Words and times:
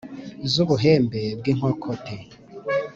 Z'ubuhembe 0.51 1.21
bw'inkokote, 1.39 2.15